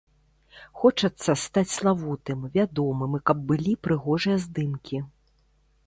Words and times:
Хочацца 0.83 1.35
стаць 1.41 1.73
славутым, 1.75 2.39
вядомым 2.57 3.11
і 3.19 3.23
каб 3.31 3.37
былі 3.53 3.73
прыгожыя 3.89 4.37
здымкі. 4.49 4.97